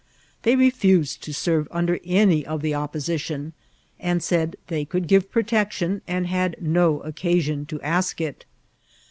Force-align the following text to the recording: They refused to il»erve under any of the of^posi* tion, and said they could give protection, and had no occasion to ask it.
They 0.41 0.55
refused 0.55 1.21
to 1.25 1.29
il»erve 1.51 1.67
under 1.69 1.99
any 2.03 2.43
of 2.43 2.63
the 2.63 2.71
of^posi* 2.71 3.19
tion, 3.19 3.53
and 3.99 4.23
said 4.23 4.55
they 4.65 4.83
could 4.83 5.05
give 5.07 5.29
protection, 5.31 6.01
and 6.07 6.25
had 6.25 6.55
no 6.59 7.01
occasion 7.01 7.67
to 7.67 7.79
ask 7.83 8.19
it. 8.19 8.45